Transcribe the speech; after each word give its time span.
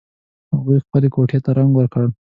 هغوی 0.55 0.77
خپلې 0.85 1.07
کوټې 1.15 1.39
ته 1.45 1.49
رنګ 1.57 1.71
ور 1.75 1.87
کړ 1.93 2.05